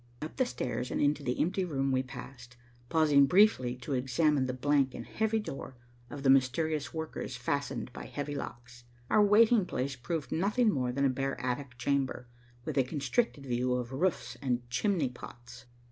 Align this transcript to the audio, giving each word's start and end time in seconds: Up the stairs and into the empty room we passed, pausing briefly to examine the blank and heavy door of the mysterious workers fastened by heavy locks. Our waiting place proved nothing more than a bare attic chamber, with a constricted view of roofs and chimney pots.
Up 0.23 0.37
the 0.37 0.47
stairs 0.47 0.89
and 0.89 0.99
into 0.99 1.21
the 1.21 1.39
empty 1.39 1.63
room 1.63 1.91
we 1.91 2.01
passed, 2.01 2.57
pausing 2.89 3.27
briefly 3.27 3.75
to 3.75 3.93
examine 3.93 4.47
the 4.47 4.51
blank 4.53 4.95
and 4.95 5.05
heavy 5.05 5.39
door 5.39 5.75
of 6.09 6.23
the 6.23 6.29
mysterious 6.31 6.91
workers 6.91 7.37
fastened 7.37 7.93
by 7.93 8.05
heavy 8.05 8.33
locks. 8.33 8.85
Our 9.11 9.23
waiting 9.23 9.63
place 9.67 9.95
proved 9.95 10.31
nothing 10.31 10.71
more 10.71 10.91
than 10.91 11.05
a 11.05 11.09
bare 11.11 11.39
attic 11.39 11.77
chamber, 11.77 12.25
with 12.65 12.79
a 12.79 12.83
constricted 12.83 13.45
view 13.45 13.73
of 13.75 13.91
roofs 13.93 14.35
and 14.41 14.67
chimney 14.71 15.09
pots. 15.09 15.65